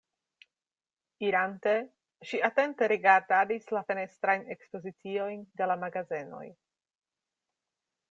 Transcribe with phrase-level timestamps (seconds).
[1.27, 1.73] Irante,
[2.31, 6.45] ŝi atente rigardadis la fenestrajn ekspoziciojn de la magazenoj.